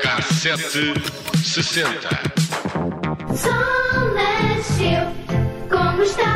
Cassete 0.00 0.94
sessenta. 1.44 2.08
Sol 3.36 4.14
nasceu, 4.14 5.06
como 5.70 6.02
está 6.02 6.33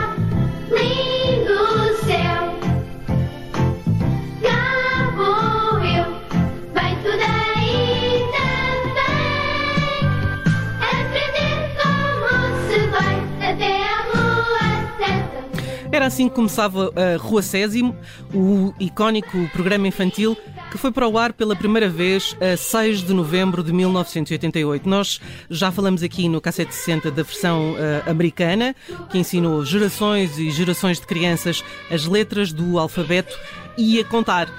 assim 16.09 16.29
que 16.29 16.35
começava 16.35 16.93
a 16.97 17.17
Rua 17.19 17.43
Césimo, 17.43 17.95
o 18.35 18.75
icónico 18.81 19.49
programa 19.53 19.87
infantil 19.87 20.37
que 20.71 20.79
foi 20.79 20.91
para 20.91 21.07
o 21.07 21.17
ar 21.17 21.33
pela 21.33 21.55
primeira 21.55 21.89
vez 21.89 22.37
a 22.41 22.57
6 22.57 23.05
de 23.05 23.15
novembro 23.15 23.63
de 23.63 23.73
1988. 23.73 24.89
Nós 24.89 25.21
já 25.49 25.71
falamos 25.71 26.03
aqui 26.03 26.29
no 26.29 26.41
Cassete 26.41 26.75
60 26.75 27.11
da 27.11 27.23
versão 27.23 27.75
eh, 27.79 28.03
americana, 28.07 28.75
que 29.11 29.19
ensinou 29.19 29.65
gerações 29.65 30.39
e 30.39 30.51
gerações 30.51 31.01
de 31.01 31.07
crianças 31.07 31.65
as 31.91 32.07
letras 32.07 32.53
do 32.53 32.79
alfabeto 32.79 33.39
e 33.77 34.01
a 34.01 34.05
contar. 34.05 34.51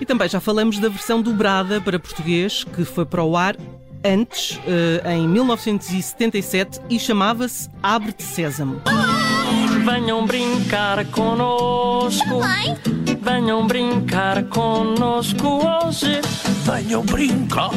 E 0.00 0.06
também 0.06 0.28
já 0.28 0.40
falamos 0.40 0.78
da 0.78 0.88
versão 0.88 1.20
dobrada 1.20 1.80
para 1.80 1.98
português, 1.98 2.64
que 2.64 2.84
foi 2.84 3.04
para 3.04 3.22
o 3.22 3.36
ar 3.36 3.56
antes, 4.04 4.58
eh, 4.66 5.14
em 5.14 5.28
1977, 5.28 6.80
e 6.88 6.98
chamava-se 6.98 7.68
Abre-te 7.82 8.22
Sésamo. 8.22 8.80
Venham 9.90 10.26
brincar 10.26 11.02
conosco. 11.06 12.42
Venham 13.22 13.66
brincar 13.66 14.44
conosco 14.44 15.66
hoje. 15.66 16.20
Venham 16.66 17.02
brincar, 17.02 17.70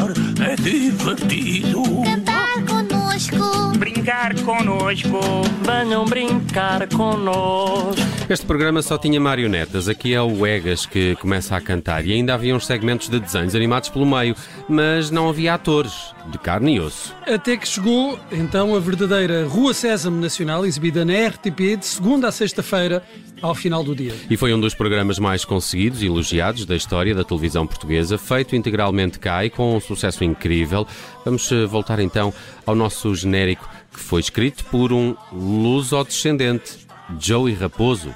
é 0.45 0.55
divertido. 0.57 1.81
Cantar 2.03 2.65
conosco. 2.65 3.77
brincar 3.77 4.35
conosco. 4.41 5.19
Venham 5.61 6.03
brincar 6.03 6.85
conosco. 6.89 8.01
Este 8.29 8.45
programa 8.45 8.81
só 8.81 8.97
tinha 8.97 9.19
marionetas. 9.19 9.87
Aqui 9.87 10.13
é 10.13 10.21
o 10.21 10.45
Egas 10.45 10.85
que 10.85 11.15
começa 11.15 11.55
a 11.55 11.61
cantar. 11.61 12.05
E 12.05 12.11
ainda 12.11 12.33
havia 12.33 12.53
uns 12.53 12.65
segmentos 12.65 13.07
de 13.07 13.21
desenhos 13.21 13.55
animados 13.55 13.87
pelo 13.87 14.05
meio, 14.05 14.35
mas 14.67 15.09
não 15.09 15.29
havia 15.29 15.53
atores, 15.53 16.13
de 16.27 16.37
carne 16.37 16.75
e 16.75 16.79
osso. 16.79 17.15
Até 17.25 17.57
que 17.57 17.67
chegou, 17.67 18.19
então, 18.31 18.75
a 18.75 18.79
verdadeira 18.79 19.45
Rua 19.47 19.73
Sésamo 19.73 20.19
Nacional, 20.19 20.65
exibida 20.65 21.03
na 21.03 21.13
RTP 21.27 21.77
de 21.77 21.85
segunda 21.85 22.27
a 22.27 22.31
sexta-feira, 22.31 23.03
ao 23.41 23.55
final 23.55 23.83
do 23.83 23.95
dia. 23.95 24.13
E 24.29 24.37
foi 24.37 24.53
um 24.53 24.59
dos 24.59 24.75
programas 24.75 25.17
mais 25.17 25.43
conseguidos 25.43 26.03
e 26.03 26.05
elogiados 26.05 26.65
da 26.65 26.75
história 26.75 27.15
da 27.15 27.23
televisão 27.23 27.65
portuguesa, 27.65 28.17
feito 28.17 28.55
integralmente 28.55 29.19
cá 29.19 29.43
e 29.43 29.49
com 29.49 29.75
um 29.75 29.79
sucesso 29.79 30.23
incrível. 30.23 30.87
Vamos 31.25 31.51
eh, 31.51 31.65
voltar 31.65 31.99
então 31.99 32.33
ao 32.65 32.75
nosso 32.75 33.13
genérico, 33.15 33.67
que 33.91 33.99
foi 33.99 34.21
escrito 34.21 34.63
por 34.65 34.93
um 34.93 35.15
luso-descendente, 35.31 36.87
Joey 37.19 37.55
Raposo. 37.55 38.13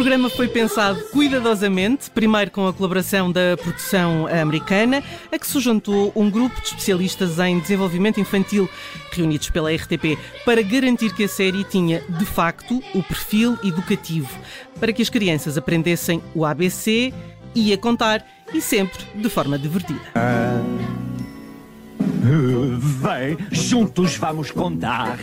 Programa 0.00 0.30
foi 0.30 0.48
pensado 0.48 0.98
cuidadosamente, 1.12 2.10
primeiro 2.10 2.50
com 2.50 2.66
a 2.66 2.72
colaboração 2.72 3.30
da 3.30 3.54
produção 3.62 4.26
americana, 4.28 5.04
a 5.30 5.38
que 5.38 5.46
se 5.46 5.60
juntou 5.60 6.10
um 6.16 6.30
grupo 6.30 6.58
de 6.58 6.68
especialistas 6.68 7.38
em 7.38 7.60
desenvolvimento 7.60 8.18
infantil 8.18 8.66
reunidos 9.12 9.50
pela 9.50 9.70
RTP 9.70 10.18
para 10.42 10.62
garantir 10.62 11.12
que 11.12 11.24
a 11.24 11.28
série 11.28 11.64
tinha, 11.64 12.00
de 12.18 12.24
facto, 12.24 12.82
o 12.94 13.02
perfil 13.02 13.58
educativo, 13.62 14.30
para 14.80 14.90
que 14.90 15.02
as 15.02 15.10
crianças 15.10 15.58
aprendessem 15.58 16.22
o 16.34 16.46
ABC 16.46 17.12
e 17.54 17.70
a 17.70 17.76
contar, 17.76 18.24
e 18.54 18.60
sempre 18.62 19.04
de 19.14 19.28
forma 19.28 19.58
divertida. 19.58 20.00
Vem, 23.02 23.36
juntos 23.50 24.16
vamos 24.16 24.50
contar. 24.50 25.18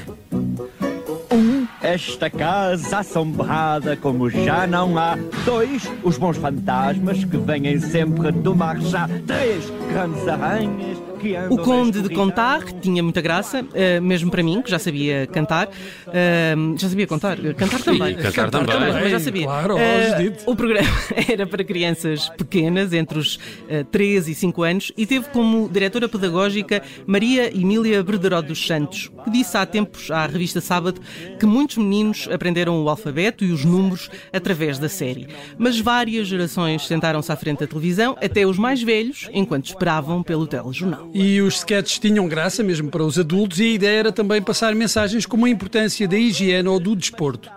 Esta 1.87 2.29
casa 2.29 2.97
assombrada 2.97 3.95
como 3.95 4.29
já 4.29 4.67
não 4.67 4.97
há. 4.97 5.15
Dois, 5.45 5.89
os 6.03 6.17
bons 6.17 6.35
fantasmas 6.35 7.23
que 7.23 7.37
vêm 7.37 7.79
sempre 7.79 8.29
do 8.29 8.53
mar 8.53 8.77
já. 8.81 9.07
Três, 9.25 9.63
grandes 9.89 10.27
aranhas 10.27 11.06
O 11.49 11.57
Conde 11.57 12.01
de. 12.01 12.17
Contar 12.17 12.63
tinha 12.81 13.03
muita 13.03 13.21
graça, 13.21 13.63
eh, 13.73 13.99
mesmo 13.99 14.31
para 14.31 14.41
mim, 14.41 14.61
que 14.61 14.71
já 14.71 14.79
sabia 14.79 15.27
cantar. 15.27 15.69
Eh, 16.11 16.55
já 16.77 16.89
sabia 16.89 17.05
contar? 17.05 17.37
Cantar 17.55 17.81
também. 17.81 18.15
cantar 18.15 18.49
também. 18.49 18.93
mas 18.93 19.11
já 19.11 19.19
sabia. 19.19 19.43
Claro, 19.45 19.77
Eh, 19.77 20.31
o 20.45 20.55
programa 20.55 20.89
era 21.29 21.45
para 21.45 21.63
crianças 21.63 22.29
pequenas, 22.29 22.91
entre 22.93 23.19
os 23.19 23.39
eh, 23.69 23.83
3 23.91 24.27
e 24.29 24.35
5 24.35 24.63
anos, 24.63 24.91
e 24.97 25.05
teve 25.05 25.27
como 25.29 25.69
diretora 25.69 26.09
pedagógica 26.09 26.81
Maria 27.05 27.55
Emília 27.55 28.01
Berderó 28.03 28.41
dos 28.41 28.65
Santos, 28.65 29.11
que 29.23 29.29
disse 29.29 29.55
há 29.57 29.65
tempos 29.65 30.09
à 30.09 30.25
revista 30.25 30.59
Sábado 30.61 30.99
que 31.39 31.45
muitos 31.45 31.77
meninos 31.77 32.27
aprenderam 32.31 32.83
o 32.83 32.89
alfabeto 32.89 33.43
e 33.45 33.51
os 33.51 33.63
números 33.63 34.09
através 34.33 34.79
da 34.79 34.89
série. 34.89 35.27
Mas 35.57 35.79
várias 35.79 36.27
gerações 36.27 36.85
sentaram-se 36.87 37.31
à 37.31 37.35
frente 37.35 37.59
da 37.59 37.67
televisão, 37.67 38.15
até 38.21 38.45
os 38.45 38.57
mais 38.57 38.81
velhos, 38.81 39.29
enquanto 39.33 39.65
esperavam 39.67 40.23
pelo 40.23 40.47
telejornal. 40.47 41.06
E 41.13 41.41
os 41.41 41.57
sketches 41.57 41.99
tinham 41.99 42.27
graça, 42.27 42.63
mesmo 42.63 42.89
para 42.89 43.03
os 43.03 43.17
adultos, 43.17 43.59
e 43.59 43.63
a 43.63 43.73
ideia 43.73 43.99
era 43.99 44.11
também 44.11 44.41
passar 44.41 44.73
mensagens 44.75 45.25
como 45.25 45.45
a 45.45 45.49
importância 45.49 46.07
da 46.07 46.17
higiene 46.17 46.67
ou 46.67 46.79
do 46.79 46.95
desporto. 46.95 47.49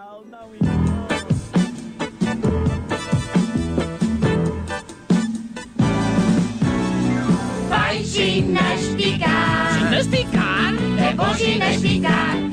Vai 7.69 8.03
ginasticar. 8.05 9.78
Ginasticar? 9.78 10.75
É 10.99 11.15
bom 11.15 11.34
ginasticar. 11.34 12.50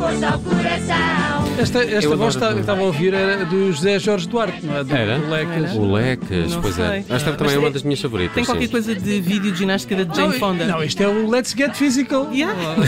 Força 0.00 0.28
ao 0.30 0.38
coração. 0.38 1.50
Esta, 1.58 1.84
esta 1.84 2.16
voz 2.16 2.34
que 2.36 2.44
estava 2.60 2.80
a 2.80 2.84
ouvir 2.84 3.12
era 3.12 3.44
do 3.44 3.70
José 3.70 3.98
Jorge 3.98 4.26
Duarte, 4.26 4.64
não 4.64 4.78
é? 4.78 4.84
Do, 4.84 4.94
Era? 4.96 5.18
do 5.18 5.28
Lecas. 5.30 5.74
O 5.74 5.92
Lecas, 5.92 6.52
Não 6.54 6.62
pois 6.62 6.78
é. 6.78 7.02
sei. 7.02 7.16
Esta 7.16 7.32
também 7.34 7.54
é 7.54 7.58
uma 7.58 7.70
das 7.70 7.82
minhas 7.82 8.00
favoritas. 8.00 8.34
Tem 8.34 8.44
qualquer 8.46 8.64
sim. 8.64 8.70
coisa 8.72 8.94
de 8.94 9.20
vídeo 9.20 9.52
de 9.52 9.58
ginástica 9.58 10.02
da 10.02 10.14
Jane 10.14 10.38
Fonda. 10.38 10.64
Não, 10.66 10.82
isto 10.82 11.02
é 11.02 11.08
o 11.08 11.28
Let's 11.28 11.54
Get 11.56 11.74
Physical. 11.74 12.30
Yeah. 12.32 12.54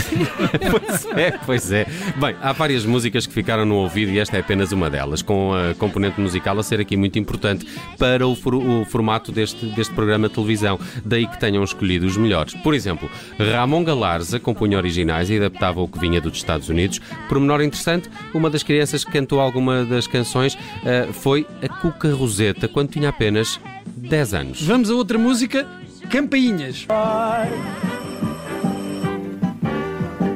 Pois 0.71 1.05
é, 1.17 1.31
pois 1.45 1.71
é. 1.71 1.85
Bem, 2.17 2.35
há 2.41 2.51
várias 2.51 2.85
músicas 2.85 3.27
que 3.27 3.33
ficaram 3.33 3.65
no 3.65 3.75
ouvido 3.75 4.11
e 4.11 4.19
esta 4.19 4.37
é 4.37 4.39
apenas 4.39 4.71
uma 4.71 4.89
delas, 4.89 5.21
com 5.21 5.51
a 5.53 5.73
componente 5.75 6.19
musical 6.19 6.57
a 6.57 6.63
ser 6.63 6.79
aqui 6.79 6.95
muito 6.97 7.19
importante 7.19 7.65
para 7.97 8.25
o, 8.27 8.35
for- 8.35 8.55
o 8.55 8.85
formato 8.85 9.31
deste, 9.31 9.65
deste 9.67 9.93
programa 9.93 10.27
de 10.27 10.33
televisão. 10.35 10.79
Daí 11.05 11.27
que 11.27 11.39
tenham 11.39 11.63
escolhido 11.63 12.05
os 12.07 12.17
melhores. 12.17 12.53
Por 12.55 12.73
exemplo, 12.73 13.09
Ramon 13.37 13.83
Galarza 13.83 14.39
compunha 14.39 14.77
originais 14.77 15.29
e 15.29 15.37
adaptava 15.37 15.81
o 15.81 15.87
que 15.87 15.99
vinha 15.99 16.19
dos 16.19 16.33
Estados 16.37 16.69
Unidos. 16.69 16.99
Por 17.27 17.39
menor 17.39 17.61
interessante, 17.61 18.09
uma 18.33 18.49
das 18.49 18.63
crianças 18.63 19.03
que 19.03 19.11
cantou 19.11 19.39
alguma 19.39 19.85
das 19.85 20.07
canções 20.07 20.57
eh, 20.85 21.07
foi 21.11 21.45
a 21.61 21.67
Cuca 21.67 22.13
Roseta, 22.13 22.67
quando 22.67 22.89
tinha 22.89 23.09
apenas 23.09 23.59
10 23.95 24.33
anos. 24.33 24.61
Vamos 24.61 24.89
a 24.89 24.93
outra 24.95 25.17
música, 25.17 25.67
Campainhas. 26.09 26.85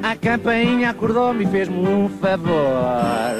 A 0.03 0.15
campainha 0.15 0.89
acordou-me 0.91 1.43
e 1.43 1.47
fez-me 1.47 1.77
um 1.77 2.09
favor. 2.09 3.35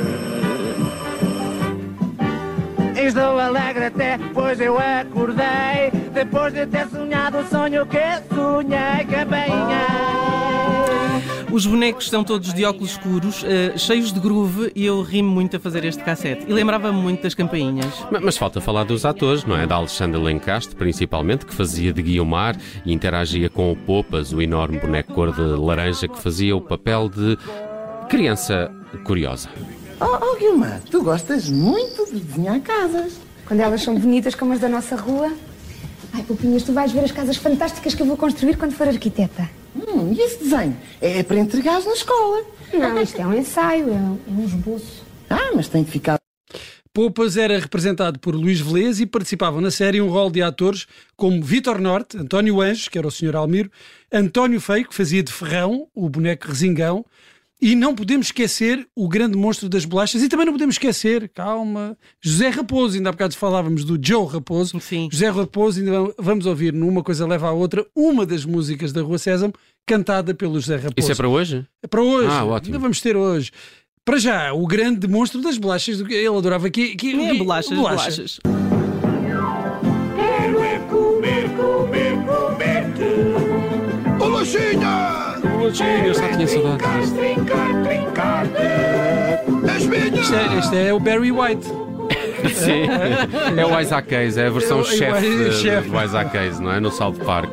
Estou 2.95 3.39
alegre 3.39 3.85
até, 3.85 4.19
pois 4.33 4.59
eu 4.59 4.77
acordei. 4.77 5.91
Depois 6.13 6.53
de 6.53 6.65
ter 6.68 6.88
sonhado 6.89 7.39
o 7.39 7.47
sonho 7.47 7.85
que 7.85 8.35
sonhei, 8.35 9.06
campainha. 9.09 9.88
Os 11.51 11.65
bonecos 11.65 12.09
são 12.09 12.23
todos 12.25 12.53
de 12.53 12.65
óculos 12.65 12.91
escuros, 12.91 13.44
eh, 13.45 13.77
cheios 13.77 14.11
de 14.11 14.19
groove, 14.19 14.69
e 14.75 14.85
eu 14.85 15.01
ri 15.01 15.21
muito 15.23 15.55
a 15.55 15.59
fazer 15.59 15.85
este 15.85 16.03
cassete. 16.03 16.45
E 16.47 16.51
lembrava-me 16.53 16.99
muito 17.01 17.23
das 17.23 17.33
campainhas. 17.33 17.94
Ma- 18.11 18.19
Mas 18.19 18.38
falta 18.38 18.59
falar 18.59 18.83
dos 18.83 19.05
atores, 19.05 19.45
não 19.45 19.55
é? 19.57 19.65
Da 19.65 19.75
Alexandra 19.75 20.19
Lencastre, 20.19 20.75
principalmente, 20.75 21.45
que 21.45 21.53
fazia 21.53 21.94
de 21.94 22.01
Guiomar 22.01 22.57
e 22.85 22.91
interagia 22.91 23.49
com 23.49 23.71
o 23.71 23.75
Popas, 23.77 24.33
o 24.33 24.41
enorme 24.41 24.77
boneco 24.77 25.13
cor 25.13 25.33
de 25.33 25.41
laranja 25.41 26.07
que 26.07 26.19
fazia 26.19 26.53
o 26.55 26.59
papel 26.59 27.07
de 27.07 27.38
criança 28.09 28.69
curiosa. 29.05 29.50
Oh, 30.01 30.05
oh 30.21 30.35
Guilma, 30.38 30.81
tu 30.91 31.01
gostas 31.01 31.50
muito 31.50 32.05
de 32.13 32.19
desenhar 32.19 32.59
casas. 32.59 33.13
Quando 33.45 33.61
elas 33.61 33.81
são 33.81 33.95
bonitas 33.97 34.35
como 34.35 34.51
as 34.51 34.59
da 34.59 34.67
nossa 34.67 34.97
rua. 34.97 35.31
Ai, 36.13 36.23
Pupinhas, 36.23 36.63
tu 36.63 36.73
vais 36.73 36.91
ver 36.91 37.05
as 37.05 37.11
casas 37.11 37.38
fantásticas 37.38 37.95
que 37.95 38.01
eu 38.01 38.05
vou 38.05 38.17
construir 38.17 38.57
quando 38.57 38.73
for 38.73 38.88
arquiteta. 38.88 39.50
Hum, 39.77 40.13
e 40.13 40.21
esse 40.21 40.44
desenho? 40.44 40.77
É 41.01 41.24
para 41.24 41.39
entregares 41.39 41.85
na 41.85 41.94
escola. 41.94 42.44
Não, 42.74 43.01
isto 43.01 43.21
é 43.21 43.27
um 43.27 43.33
ensaio, 43.33 43.89
é 43.89 43.94
um, 43.94 44.19
é 44.27 44.31
um 44.31 44.45
esboço. 44.45 45.06
Ah, 45.29 45.51
mas 45.53 45.68
tem 45.68 45.83
que 45.83 45.91
ficar 45.91 46.18
Poupas 46.97 47.38
era 47.38 47.59
representado 47.59 48.18
por 48.18 48.33
Luís 48.33 48.59
Velez 48.59 49.00
e 49.00 49.06
participavam 49.06 49.62
na 49.62 49.69
série 49.69 50.01
um 50.01 50.09
rol 50.09 50.31
de 50.31 50.41
atores 50.41 50.88
como 51.15 51.44
Vitor 51.44 51.79
Norte, 51.79 52.18
António 52.18 52.59
Anjos, 52.59 52.88
que 52.88 52.97
era 52.97 53.07
o 53.07 53.12
Sr. 53.12 53.35
Almiro, 53.35 53.71
António 54.12 54.59
Feio, 54.59 54.88
que 54.88 54.95
fazia 54.95 55.21
de 55.21 55.31
Ferrão, 55.31 55.88
o 55.94 56.09
boneco 56.09 56.47
Resingão, 56.47 57.06
e 57.62 57.75
não 57.75 57.95
podemos 57.95 58.27
esquecer 58.27 58.88
o 58.95 59.07
grande 59.07 59.36
monstro 59.38 59.68
das 59.68 59.83
bolachas 59.86 60.21
e 60.21 60.30
também 60.30 60.45
não 60.45 60.54
podemos 60.54 60.75
esquecer, 60.75 61.27
calma, 61.30 61.98
José 62.21 62.50
Raposo. 62.50 62.95
Ainda 62.98 63.09
há 63.09 63.12
bocado 63.12 63.36
falávamos 63.36 63.83
do 63.83 63.98
Joe 64.01 64.27
Raposo. 64.27 64.80
Sim. 64.80 65.09
José 65.12 65.30
Raposo, 65.30 65.80
ainda 65.80 66.13
vamos 66.19 66.45
ouvir 66.45 66.71
numa 66.74 67.01
coisa 67.04 67.25
leva 67.25 67.48
à 67.48 67.51
outra, 67.51 67.86
uma 67.95 68.25
das 68.25 68.45
músicas 68.45 68.94
da 68.94 69.01
Rua 69.01 69.18
Sésamo, 69.18 69.54
cantada 69.88 70.33
pelo 70.36 70.59
José 70.59 70.75
Raposo. 70.75 70.94
Isso 70.98 71.12
é 71.12 71.15
para 71.15 71.27
hoje? 71.30 71.65
É 71.83 71.88
para 71.88 72.01
hoje. 72.04 72.27
Ah, 72.30 72.45
ótimo. 72.45 72.68
Ainda 72.75 72.80
vamos 72.80 73.01
ter 73.01 73.15
hoje. 73.18 73.51
Para 74.06 74.18
já, 74.19 74.53
o 74.53 74.65
grande 74.65 75.07
monstro 75.07 75.42
das 75.42 75.57
bolachas, 75.57 75.98
do 75.98 76.06
que 76.06 76.13
ele 76.13 76.27
adorava 76.27 76.69
que, 76.69 76.95
que, 76.95 77.10
É, 77.13 77.31
que- 77.31 77.38
bolachas, 77.39 77.77
bolachas. 77.77 78.39
Eu 85.67 86.13
já 86.13 86.27
tinha 86.29 86.47
minha! 86.47 86.77
Isto 90.21 90.35
é, 90.35 90.59
isto 90.59 90.75
é 90.75 90.93
o 90.93 90.99
Barry 90.99 91.31
White. 91.31 91.67
Sim, 92.53 92.87
é 93.57 93.65
o 93.65 93.79
Isaac 93.79 94.15
Hayes, 94.15 94.37
é 94.37 94.47
a 94.47 94.49
versão 94.49 94.79
É 94.79 94.83
chefe. 94.83 95.89
do 95.89 96.03
Isaac 96.03 96.37
Hayes, 96.37 96.59
não 96.59 96.71
é? 96.71 96.79
No 96.79 96.91
South 96.91 97.15
Park. 97.25 97.49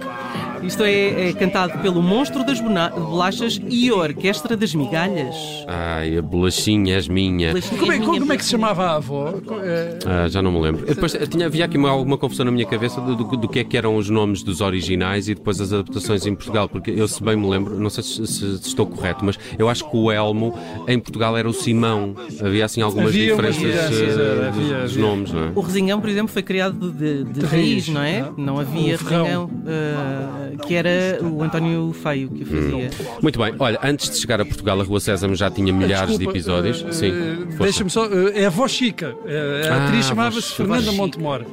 Isto 0.67 0.83
é, 0.85 1.29
é 1.29 1.33
cantado 1.33 1.79
pelo 1.81 2.03
monstro 2.03 2.45
das 2.45 2.61
bolachas 2.61 3.61
e 3.69 3.89
a 3.91 3.95
orquestra 3.95 4.57
das 4.57 4.75
migalhas. 4.75 5.35
Ai, 5.67 6.17
a 6.19 6.23
bolachinha 6.23 6.95
és 6.95 7.09
minha. 7.09 7.49
Bolachinha 7.51 7.79
Como 7.81 7.93
é, 7.93 7.97
minha, 7.97 8.07
como, 8.07 8.21
como 8.21 8.33
é 8.33 8.37
que 8.37 8.45
se 8.45 8.51
chamava 8.51 8.87
a 8.87 8.95
avó? 8.97 9.35
Eh, 9.63 9.99
Ah, 10.07 10.29
já 10.29 10.41
não 10.43 10.53
me 10.53 10.61
lembro. 10.61 10.83
Eu 10.87 10.95
Depois 10.95 11.17
tinha, 11.31 11.47
havia 11.47 11.65
aqui 11.65 11.77
uma- 11.77 11.91
alguma 11.91 12.17
confusão 12.19 12.45
na 12.47 12.53
minha 12.53 12.67
cabeça 12.67 13.01
do, 13.01 13.15
do- 13.17 13.37
do 13.37 13.49
que 13.49 13.59
é 13.61 13.65
que 13.65 13.77
eram 13.77 13.97
os 13.97 14.09
nomes 14.11 14.43
dos 14.43 14.61
originais 14.61 15.29
e 15.29 15.35
depois 15.35 15.61
as 15.61 15.73
adaptações 15.73 16.27
em 16.27 16.35
Portugal, 16.35 16.69
porque 16.69 16.91
eu, 16.91 17.07
se 17.09 17.23
bem 17.23 17.37
me 17.37 17.47
lembro, 17.49 17.79
não 17.79 17.91
sei 17.91 18.03
se, 18.03 18.27
se- 18.27 18.59
se 18.59 18.69
estou 18.69 18.87
correto, 18.87 19.25
mas 19.25 19.39
eu 19.59 19.69
acho 19.69 19.89
que 19.89 19.97
o 19.97 20.11
Elmo 20.11 20.57
em 20.89 20.99
Portugal 20.99 21.37
era 21.37 21.49
o 21.49 21.53
Simão. 21.53 22.15
Havia 22.41 22.65
assim 22.65 22.81
algumas 22.83 23.09
Havia 23.11 23.31
diferenças 23.31 23.61
diferenças, 23.61 24.01
eh, 24.01 24.07
dos, 24.07 24.19
havia, 24.19 24.81
dos 24.83 24.93
havia. 24.93 25.03
nomes, 25.07 25.33
não 25.33 25.45
é? 25.45 25.53
O 25.55 25.61
Resingão, 25.61 26.01
por 26.01 26.09
exemplo, 26.11 26.29
foi 26.33 26.43
criado 26.43 26.91
de, 26.91 27.25
de 27.25 27.41
De 27.41 27.47
raiz, 27.47 27.87
raiz, 27.87 27.89
não 27.89 28.03
é? 28.03 28.21
não 28.21 28.29
é? 28.29 28.33
Não 28.55 28.59
havia 28.61 28.95
O. 28.95 28.99
Resingão, 28.99 29.51
eh, 29.67 30.54
que 30.57 30.75
era 30.75 31.19
o 31.23 31.43
António 31.43 31.93
Feio 31.93 32.29
que 32.29 32.43
o 32.43 32.47
fazia. 32.47 32.91
Muito 33.23 33.39
bem, 33.39 33.55
olha, 33.59 33.79
antes 33.83 34.11
de 34.11 34.17
chegar 34.19 34.41
a 34.41 34.45
Portugal, 34.45 34.81
a 34.81 34.85
Rua 34.85 35.01
Sésamo 35.01 35.35
já 35.35 35.51
tinha 35.51 35.73
milhares 35.73 36.09
desculpa, 36.11 36.33
de 36.33 36.39
episódios. 36.39 36.85
eh, 36.89 36.93
Sim. 36.93 37.13
Deixa-me 37.59 37.91
só. 37.91 38.07
eh, 38.07 38.41
é 38.41 38.45
a 38.45 38.49
avó 38.49 38.67
Chica. 38.69 39.15
Eh, 39.27 39.69
a 39.71 39.75
Ah, 39.75 39.85
atriz 39.87 40.05
a 40.07 40.09
chamava-se 40.11 40.35
voz- 40.41 40.51
Fernanda 40.53 40.75
voz 40.83 40.91
Chica. 40.91 41.03
Montemor. 41.03 41.45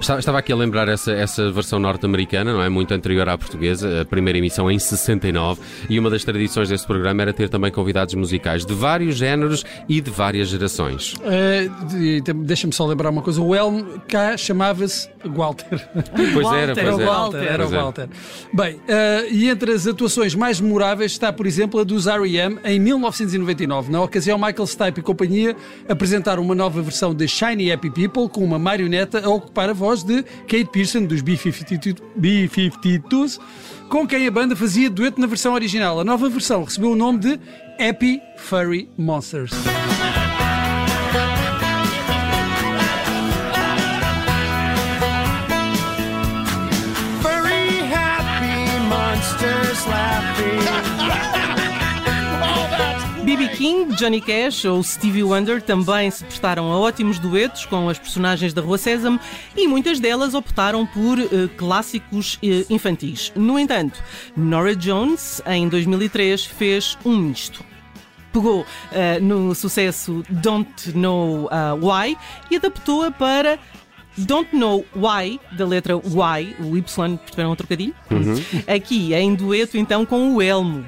Estava 0.00 0.38
aqui 0.38 0.52
a 0.52 0.56
lembrar 0.56 0.88
essa, 0.88 1.12
essa 1.12 1.50
versão 1.50 1.78
norte-americana, 1.78 2.52
não 2.52 2.62
é? 2.62 2.68
Muito 2.68 2.92
anterior 2.94 3.28
à 3.28 3.36
portuguesa, 3.38 4.02
a 4.02 4.04
primeira 4.04 4.38
emissão 4.38 4.70
em 4.70 4.78
69, 4.78 5.60
e 5.88 5.98
uma 5.98 6.10
das 6.10 6.24
tradições 6.24 6.68
desse 6.68 6.86
programa 6.86 7.22
era 7.22 7.32
ter 7.32 7.48
também 7.48 7.70
convidados 7.70 8.14
musicais 8.14 8.64
de 8.64 8.74
vários 8.74 9.16
géneros 9.16 9.64
e 9.88 10.00
de 10.00 10.10
várias 10.10 10.48
gerações. 10.48 11.14
De- 11.90 12.20
Deixa-me 12.48 12.72
só 12.72 12.86
lembrar 12.86 13.10
uma 13.10 13.22
coisa. 13.22 13.40
O 13.40 13.54
Elmo 13.54 14.00
cá 14.08 14.36
chamava-se 14.36 15.08
Walter. 15.24 15.88
Pois 16.32 16.44
Walter, 16.46 16.58
era, 16.58 16.72
Era 16.72 16.82
pois 16.82 16.98
era. 17.00 17.10
Walter, 17.10 17.38
era 17.42 17.66
o. 17.66 17.70
Walter. 17.70 18.08
Bem, 18.52 18.80
eh, 18.88 19.26
e 19.30 19.48
entre 19.48 19.72
as 19.72 19.86
atuações 19.86 20.34
mais 20.34 20.60
memoráveis 20.60 21.12
está, 21.12 21.32
por 21.32 21.46
exemplo, 21.46 21.80
a 21.80 21.84
dos 21.84 22.06
R.E.M. 22.06 22.58
em 22.64 22.78
1999. 22.78 23.90
Na 23.90 24.02
ocasião, 24.02 24.38
Michael 24.38 24.66
Stipe 24.66 25.00
e 25.00 25.02
companhia 25.02 25.56
apresentaram 25.88 26.42
uma 26.42 26.54
nova 26.54 26.80
versão 26.82 27.14
de 27.14 27.26
Shiny 27.28 27.70
Happy 27.72 27.90
People 27.90 28.28
com 28.28 28.44
uma 28.44 28.58
marioneta 28.58 29.24
a 29.24 29.28
ocupar 29.28 29.67
a 29.68 29.72
voz 29.74 30.02
de 30.02 30.22
Kate 30.22 30.68
Pearson 30.72 31.04
dos 31.04 31.20
B-52, 31.20 31.98
B-52s, 32.16 33.38
com 33.88 34.06
quem 34.06 34.26
a 34.26 34.30
banda 34.30 34.56
fazia 34.56 34.90
dueto 34.90 35.20
na 35.20 35.26
versão 35.26 35.54
original. 35.54 36.00
A 36.00 36.04
nova 36.04 36.28
versão 36.28 36.64
recebeu 36.64 36.92
o 36.92 36.96
nome 36.96 37.18
de 37.18 37.40
Happy 37.78 38.20
Furry 38.36 38.88
Monsters. 38.96 39.77
B.B. 53.38 53.54
King, 53.54 53.94
Johnny 53.94 54.20
Cash 54.20 54.64
ou 54.64 54.82
Stevie 54.82 55.22
Wonder 55.22 55.62
também 55.62 56.10
se 56.10 56.24
prestaram 56.24 56.72
a 56.72 56.80
ótimos 56.80 57.20
duetos 57.20 57.66
com 57.66 57.88
as 57.88 57.96
personagens 57.96 58.52
da 58.52 58.60
Rua 58.60 58.76
Sésamo 58.76 59.20
e 59.56 59.68
muitas 59.68 60.00
delas 60.00 60.34
optaram 60.34 60.84
por 60.84 61.20
eh, 61.20 61.26
clássicos 61.56 62.36
eh, 62.42 62.64
infantis. 62.68 63.32
No 63.36 63.56
entanto, 63.56 64.02
Nora 64.36 64.74
Jones, 64.74 65.40
em 65.46 65.68
2003, 65.68 66.46
fez 66.46 66.98
um 67.04 67.16
misto. 67.16 67.64
Pegou 68.32 68.66
eh, 68.90 69.20
no 69.20 69.54
sucesso 69.54 70.24
Don't 70.28 70.98
Know 70.98 71.48
ah, 71.52 71.74
Why 71.74 72.16
e 72.50 72.56
adaptou-a 72.56 73.12
para 73.12 73.56
Don't 74.16 74.56
Know 74.56 74.84
Why, 74.96 75.38
da 75.52 75.64
letra 75.64 75.94
Y, 75.94 76.56
o 76.58 76.76
Y, 76.76 76.82
perceberam 77.18 77.52
um 77.52 77.56
trocadilho? 77.56 77.94
Aqui 78.66 79.14
em 79.14 79.32
dueto 79.36 79.78
então 79.78 80.04
com 80.04 80.34
o 80.34 80.42
Elmo. 80.42 80.84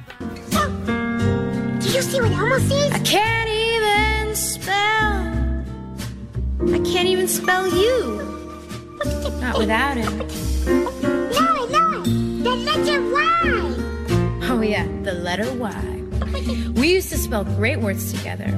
See 2.11 2.19
what 2.19 2.31
Elmo 2.33 2.57
says? 2.57 2.91
I 2.91 2.99
can't 2.99 3.49
even 3.49 4.35
spell. 4.35 4.75
I 6.75 6.79
can't 6.83 7.07
even 7.07 7.25
spell 7.29 7.65
you. 7.69 8.17
Not 9.39 9.57
without 9.57 9.95
it. 9.95 10.11
No, 10.65 11.67
no, 11.67 12.03
the 12.43 12.53
letter 12.65 13.01
Y. 13.13 14.49
Oh, 14.49 14.59
yeah, 14.61 14.85
the 15.03 15.13
letter 15.13 15.53
Y. 15.53 16.03
We 16.73 16.91
used 16.91 17.07
to 17.11 17.17
spell 17.17 17.45
great 17.45 17.79
words 17.79 18.11
together. 18.11 18.49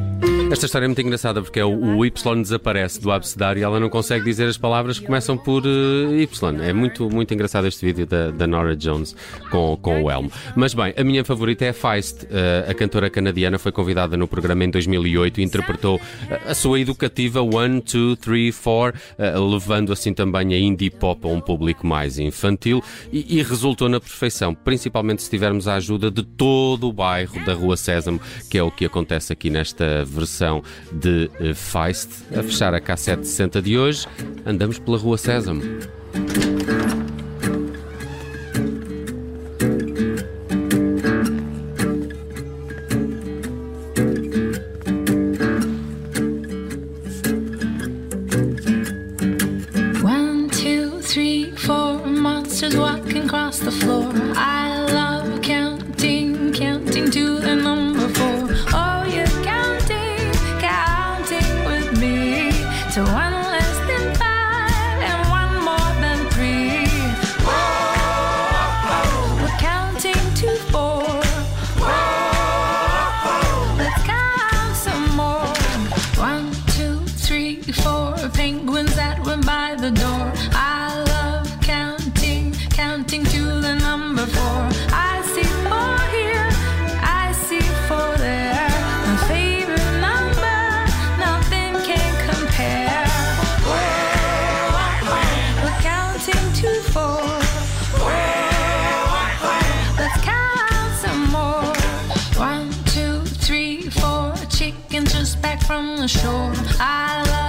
Esta 0.51 0.67
história 0.67 0.85
é 0.85 0.87
muito 0.87 1.01
engraçada 1.01 1.41
porque 1.41 1.59
é 1.59 1.65
o, 1.65 1.97
o 1.97 2.05
Y 2.05 2.41
desaparece 2.41 3.01
do 3.01 3.11
abecedário 3.11 3.59
e 3.59 3.63
ela 3.63 3.79
não 3.79 3.89
consegue 3.89 4.23
dizer 4.25 4.47
as 4.47 4.57
palavras 4.57 4.99
que 4.99 5.05
começam 5.05 5.35
por 5.37 5.63
eh, 5.65 6.21
Y. 6.21 6.61
É 6.61 6.73
muito, 6.73 7.09
muito 7.09 7.33
engraçado 7.33 7.65
este 7.65 7.83
vídeo 7.85 8.05
da, 8.05 8.29
da 8.29 8.45
Nora 8.45 8.75
Jones 8.75 9.15
com, 9.49 9.77
com 9.81 10.03
o 10.03 10.11
Elmo. 10.11 10.31
Mas 10.55 10.73
bem, 10.73 10.93
a 10.95 11.03
minha 11.03 11.23
favorita 11.25 11.65
é 11.65 11.69
a 11.69 11.73
Feist. 11.73 12.27
Eh, 12.29 12.65
a 12.69 12.73
cantora 12.73 13.09
canadiana 13.09 13.57
foi 13.57 13.71
convidada 13.71 14.15
no 14.15 14.27
programa 14.27 14.63
em 14.63 14.69
2008 14.69 15.41
e 15.41 15.43
interpretou 15.43 15.99
eh, 16.29 16.41
a 16.45 16.53
sua 16.53 16.79
educativa 16.79 17.41
One, 17.41 17.81
Two, 17.81 18.15
Three, 18.17 18.51
Four, 18.51 18.93
eh, 19.17 19.33
levando 19.37 19.91
assim 19.91 20.13
também 20.13 20.53
a 20.53 20.59
indie 20.59 20.91
pop 20.91 21.25
a 21.25 21.29
um 21.29 21.41
público 21.41 21.87
mais 21.87 22.19
infantil 22.19 22.83
e, 23.11 23.39
e 23.39 23.41
resultou 23.41 23.89
na 23.89 23.99
perfeição, 23.99 24.53
principalmente 24.53 25.23
se 25.23 25.29
tivermos 25.29 25.67
a 25.67 25.75
ajuda 25.75 26.11
de 26.11 26.21
todo 26.21 26.87
o 26.89 26.93
bairro 26.93 27.43
da 27.43 27.53
Rua 27.53 27.75
Sésamo, 27.75 28.21
que 28.49 28.57
é 28.57 28.63
o 28.63 28.69
que 28.69 28.85
acontece 28.85 29.33
aqui 29.33 29.49
nesta 29.49 30.05
versão 30.05 30.32
de 30.91 31.29
eh, 31.39 31.53
Feist. 31.53 32.09
A 32.37 32.43
fechar 32.43 32.73
a 32.73 32.81
cassete 32.81 33.27
60 33.27 33.61
de 33.61 33.77
hoje, 33.77 34.07
andamos 34.45 34.79
pela 34.79 34.97
Rua 34.97 35.17
Sésamo. 35.17 35.61
By 79.59 79.75
the 79.75 79.91
door. 79.91 80.25
I 80.79 80.85
love 81.13 81.47
counting, 81.61 82.45
counting 82.81 83.23
to 83.33 83.41
the 83.65 83.75
number 83.87 84.25
four. 84.35 84.61
I 85.11 85.13
see 85.33 85.49
four 85.65 85.95
here, 86.17 86.49
I 87.21 87.25
see 87.45 87.65
four 87.87 88.11
there. 88.27 88.69
My 89.07 89.17
favorite 89.33 89.93
number, 90.07 90.59
nothing 91.27 91.73
can 91.89 92.11
compare. 92.29 93.05
We're 95.63 95.81
counting 95.91 96.47
to 96.61 96.69
four. 96.93 97.23
Let's 99.99 100.19
count 100.31 100.91
some 101.03 101.23
more. 101.37 101.73
One, 102.49 102.67
two, 102.95 103.17
three, 103.45 103.75
four 103.99 104.33
chickens 104.57 105.13
just 105.13 105.41
back 105.43 105.59
from 105.69 105.83
the 106.01 106.07
shore. 106.07 106.53
I 106.79 107.23
love 107.29 107.42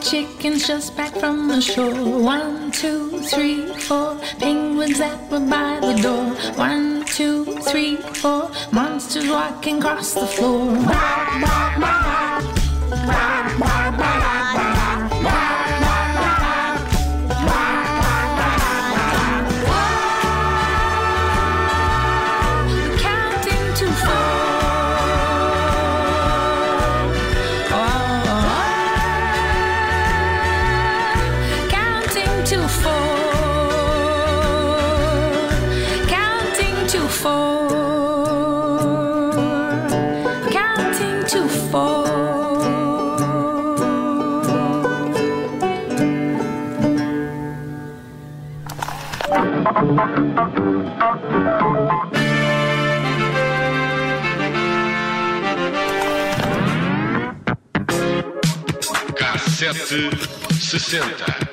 chickens 0.00 0.66
just 0.66 0.96
back 0.96 1.12
from 1.14 1.48
the 1.48 1.60
shore. 1.60 1.92
One, 1.92 2.70
two, 2.70 3.20
three, 3.22 3.66
four 3.74 4.16
penguins 4.38 4.98
that 4.98 5.30
were 5.30 5.40
by 5.40 5.80
the 5.80 5.94
door. 6.00 6.34
One, 6.56 7.04
two, 7.04 7.44
three, 7.68 7.96
four 7.96 8.50
monsters 8.72 9.28
walking 9.28 9.78
across 9.78 10.14
the 10.14 10.26
floor. 10.26 10.74
Counting 13.18 14.17
Sixty. 59.86 61.47